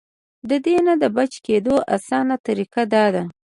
د 0.49 0.51
دې 0.65 0.77
نه 0.87 0.93
د 1.01 1.03
بچ 1.15 1.33
کېدو 1.47 1.75
اسانه 1.95 2.35
طريقه 2.47 2.81
دا 2.93 3.05
ده- 3.13 3.23